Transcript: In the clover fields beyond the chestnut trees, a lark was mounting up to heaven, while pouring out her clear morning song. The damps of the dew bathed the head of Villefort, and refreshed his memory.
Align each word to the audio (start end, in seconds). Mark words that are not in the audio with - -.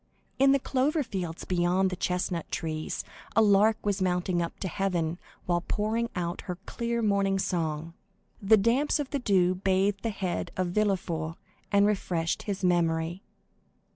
In 0.39 0.51
the 0.51 0.57
clover 0.57 1.03
fields 1.03 1.45
beyond 1.45 1.91
the 1.91 1.95
chestnut 1.95 2.49
trees, 2.49 3.03
a 3.35 3.41
lark 3.43 3.77
was 3.85 4.01
mounting 4.01 4.41
up 4.41 4.59
to 4.61 4.67
heaven, 4.67 5.19
while 5.45 5.61
pouring 5.61 6.09
out 6.15 6.41
her 6.49 6.55
clear 6.65 7.03
morning 7.03 7.37
song. 7.37 7.93
The 8.41 8.57
damps 8.57 8.97
of 8.97 9.11
the 9.11 9.19
dew 9.19 9.53
bathed 9.53 10.01
the 10.01 10.09
head 10.09 10.49
of 10.57 10.69
Villefort, 10.69 11.35
and 11.71 11.85
refreshed 11.85 12.41
his 12.41 12.63
memory. 12.63 13.21